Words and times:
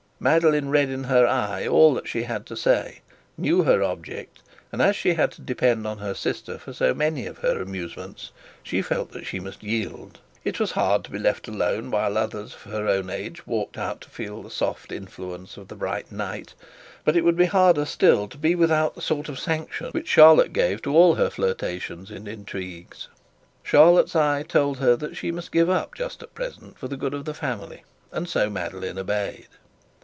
Madeline 0.23 0.69
read 0.69 0.87
in 0.89 1.05
her 1.05 1.25
eye 1.25 1.65
all 1.67 1.95
that 1.95 2.07
she 2.07 2.21
had 2.21 2.45
to 2.45 2.55
say, 2.55 3.01
knew 3.39 3.63
her 3.63 3.81
object, 3.81 4.37
and 4.71 4.79
as 4.79 4.95
she 4.95 5.15
had 5.15 5.31
to 5.31 5.41
depend 5.41 5.87
on 5.87 5.97
her 5.97 6.13
sister 6.13 6.59
for 6.59 6.71
so 6.73 6.93
many 6.93 7.25
of 7.25 7.39
her 7.39 7.59
amusements, 7.59 8.29
she 8.61 8.83
felt 8.83 9.13
that 9.13 9.25
she 9.25 9.39
must 9.39 9.63
yield. 9.63 10.19
It 10.43 10.59
was 10.59 10.73
hard 10.73 11.03
to 11.05 11.09
be 11.11 11.17
left 11.17 11.47
alone 11.47 11.89
while 11.89 12.19
others 12.19 12.53
of 12.53 12.61
her 12.71 12.87
own 12.87 13.09
age 13.09 13.47
walked 13.47 13.79
out 13.79 14.01
to 14.01 14.11
feel 14.11 14.43
the 14.43 14.51
soft 14.51 14.91
influence 14.91 15.57
of 15.57 15.69
the 15.69 15.75
bright 15.75 16.11
night, 16.11 16.53
but 17.03 17.17
it 17.17 17.23
would 17.25 17.35
be 17.35 17.45
harder 17.45 17.83
still 17.85 18.27
without 18.43 18.93
the 18.93 19.01
sort 19.01 19.27
of 19.27 19.39
sanction 19.39 19.87
which 19.87 20.07
Charlotte 20.07 20.53
gave 20.53 20.83
to 20.83 20.95
all 20.95 21.15
her 21.15 21.31
flirtations 21.31 22.11
and 22.11 22.27
intrigues. 22.27 23.07
Charlotte's 23.63 24.15
eye 24.15 24.43
told 24.47 24.77
her 24.77 24.95
that 24.95 25.17
she 25.17 25.31
must 25.31 25.51
give 25.51 25.67
up 25.67 25.95
just 25.95 26.21
at 26.21 26.35
present 26.35 26.77
for 26.77 26.87
the 26.87 26.95
good 26.95 27.15
of 27.15 27.25
the 27.25 27.33
family, 27.33 27.83
and 28.11 28.29
so 28.29 28.51
Madeline 28.51 28.99
obeyed. 28.99 29.47